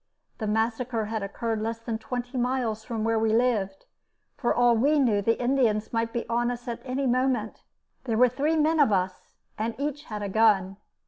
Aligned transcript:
The 0.39 0.47
massacre 0.47 1.05
had 1.05 1.21
occurred 1.21 1.61
less 1.61 1.77
than 1.77 1.99
twenty 1.99 2.35
miles 2.35 2.83
from 2.83 3.03
where 3.03 3.19
we 3.19 3.33
lived. 3.35 3.85
For 4.35 4.51
all 4.51 4.75
we 4.75 4.97
knew 4.97 5.21
the 5.21 5.39
Indians 5.39 5.93
might 5.93 6.11
be 6.11 6.27
on 6.27 6.49
us 6.49 6.67
at 6.67 6.81
any 6.83 7.05
moment. 7.05 7.61
There 8.05 8.17
were 8.17 8.27
three 8.29 8.55
men 8.55 8.79
of 8.79 8.91
us, 8.91 9.35
and 9.59 9.75
each 9.77 10.05
had 10.05 10.23
a 10.23 10.29
gun. 10.29 10.77